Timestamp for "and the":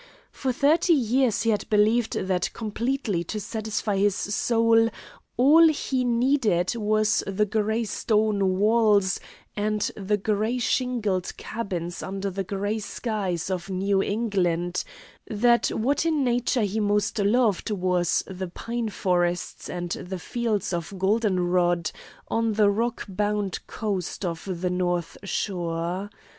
9.55-10.17, 19.69-20.17